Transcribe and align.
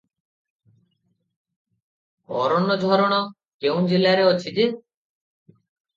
ଅରନଝରଣ 2.45 3.19
କେଉଁ 3.63 3.85
ଜିଲ୍ଲାରେ 3.93 4.25
ଅଛି 4.31 4.55
ଯେ? 4.57 4.71